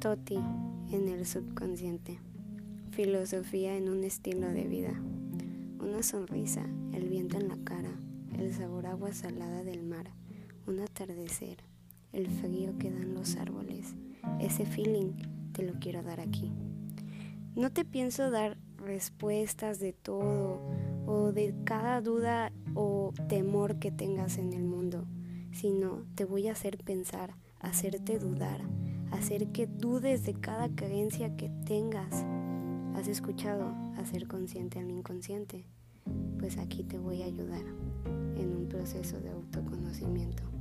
Toti 0.00 0.38
en 0.92 1.08
el 1.08 1.26
subconsciente. 1.26 2.20
Filosofía 2.90 3.76
en 3.76 3.90
un 3.90 4.02
estilo 4.02 4.48
de 4.48 4.64
vida. 4.64 4.98
Una 5.78 6.02
sonrisa, 6.02 6.64
el 6.94 7.06
viento 7.10 7.36
en 7.36 7.48
la 7.48 7.58
cara, 7.64 7.90
el 8.38 8.54
sabor 8.54 8.86
agua 8.86 9.12
salada 9.12 9.62
del 9.62 9.82
mar, 9.82 10.10
un 10.66 10.80
atardecer, 10.80 11.58
el 12.14 12.28
frío 12.28 12.78
que 12.78 12.90
dan 12.90 13.12
los 13.12 13.36
árboles. 13.36 13.94
Ese 14.40 14.64
feeling 14.64 15.12
te 15.52 15.64
lo 15.64 15.74
quiero 15.74 16.02
dar 16.02 16.20
aquí. 16.20 16.50
No 17.54 17.70
te 17.70 17.84
pienso 17.84 18.30
dar 18.30 18.56
respuestas 18.78 19.80
de 19.80 19.92
todo 19.92 20.62
o 21.04 21.30
de 21.32 21.54
cada 21.64 22.00
duda 22.00 22.52
o 22.74 23.12
temor 23.28 23.78
que 23.78 23.90
tengas 23.90 24.38
en 24.38 24.54
el 24.54 24.64
mundo, 24.64 25.04
sino 25.52 26.06
te 26.14 26.24
voy 26.24 26.48
a 26.48 26.52
hacer 26.52 26.78
pensar, 26.78 27.34
hacerte 27.60 28.18
dudar, 28.18 28.62
hacer 29.12 29.48
que 29.48 29.66
dudes 29.66 30.24
de 30.24 30.34
cada 30.34 30.68
creencia 30.68 31.36
que 31.36 31.50
tengas. 31.66 32.24
¿Has 32.94 33.08
escuchado 33.08 33.74
hacer 33.96 34.26
consciente 34.26 34.78
al 34.78 34.90
inconsciente? 34.90 35.64
Pues 36.38 36.58
aquí 36.58 36.82
te 36.84 36.98
voy 36.98 37.22
a 37.22 37.26
ayudar 37.26 37.62
en 38.36 38.56
un 38.56 38.68
proceso 38.68 39.20
de 39.20 39.30
autoconocimiento. 39.30 40.59